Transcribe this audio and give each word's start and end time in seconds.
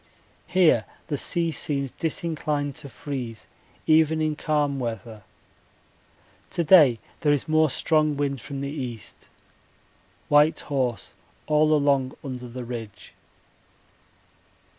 Here 0.47 0.85
the 1.09 1.15
sea 1.15 1.51
seems 1.51 1.91
disinclined 1.91 2.73
to 2.77 2.89
freeze 2.89 3.45
even 3.85 4.19
in 4.19 4.35
calm 4.35 4.79
weather. 4.79 5.21
To 6.49 6.63
day 6.63 6.97
there 7.19 7.31
is 7.31 7.47
more 7.47 7.69
strong 7.69 8.17
wind 8.17 8.41
from 8.41 8.61
the 8.61 8.71
east. 8.71 9.29
White 10.27 10.59
horse 10.61 11.13
all 11.45 11.71
along 11.71 12.15
under 12.23 12.47
the 12.47 12.65
ridge. 12.65 13.13